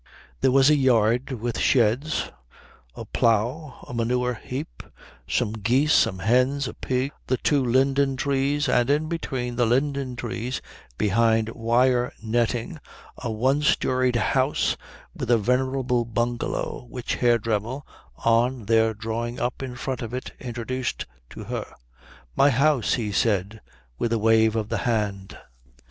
There 0.39 0.49
was 0.51 0.71
a 0.71 0.75
yard 0.75 1.31
with 1.31 1.59
sheds, 1.59 2.31
a 2.95 3.05
plough, 3.05 3.85
a 3.87 3.93
manure 3.93 4.33
heap, 4.33 4.81
some 5.27 5.53
geese, 5.53 5.93
some 5.93 6.17
hens, 6.17 6.67
a 6.67 6.73
pig, 6.73 7.11
the 7.27 7.37
two 7.37 7.63
linden 7.63 8.15
trees, 8.17 8.67
and 8.67 8.89
in 8.89 9.07
between 9.07 9.57
the 9.57 9.67
linden 9.67 10.15
trees 10.15 10.59
behind 10.97 11.49
wire 11.49 12.11
netting 12.19 12.79
a 13.19 13.29
one 13.31 13.61
storied 13.61 14.15
house 14.15 14.75
like 15.15 15.29
a 15.29 15.37
venerable 15.37 16.03
bungalow, 16.03 16.87
which 16.89 17.13
Herr 17.17 17.37
Dremmel, 17.37 17.85
on 18.25 18.65
their 18.65 18.95
drawing 18.95 19.39
up 19.39 19.61
in 19.61 19.75
front 19.75 20.01
of 20.01 20.15
it, 20.15 20.31
introduced 20.39 21.05
to 21.29 21.43
her. 21.43 21.75
"My 22.35 22.49
house," 22.49 22.95
he 22.95 23.11
said, 23.11 23.61
with 23.99 24.11
a 24.11 24.17
wave 24.17 24.55
of 24.55 24.69
the 24.69 24.77
hand. 24.79 25.37